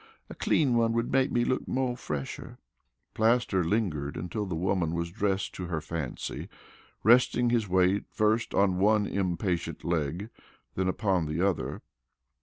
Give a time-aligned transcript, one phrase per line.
[0.31, 2.57] A clean one would make me look mo' fresher."
[3.13, 6.49] Plaster lingered until the woman was dressed to her fancy,
[7.03, 10.31] resting his weight first on one impatient leg,
[10.73, 11.83] then upon the other.